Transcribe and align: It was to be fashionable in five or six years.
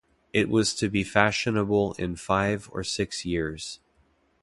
It 0.33 0.49
was 0.49 0.73
to 0.77 0.89
be 0.89 1.03
fashionable 1.03 1.93
in 1.99 2.15
five 2.15 2.67
or 2.71 2.83
six 2.83 3.23
years. 3.23 3.79